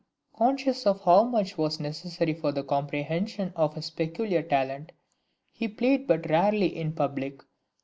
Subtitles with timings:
[0.35, 4.93] Conscious of how much was necessary for the comprehension of his peculiar talent,
[5.51, 7.43] he played but rarely in public.